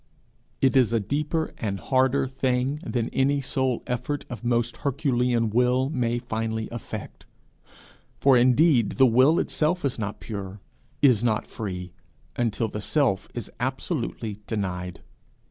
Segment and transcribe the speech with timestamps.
[0.61, 5.91] It is a deeper and harder thing than any sole effort of most herculean will
[5.91, 7.27] may finally effect.
[8.19, 10.59] For indeed the will itself is not pure,
[11.03, 11.93] is not free,
[12.35, 15.01] until the Self is absolutely denied.